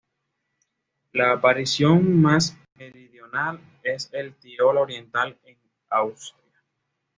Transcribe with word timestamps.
La 1.13 1.31
aparición 1.33 2.19
más 2.19 2.57
meridional 2.73 3.59
es 3.83 4.09
el 4.13 4.33
Tirol 4.33 4.77
oriental 4.79 5.37
en 5.45 5.59
Austria. 5.91 6.59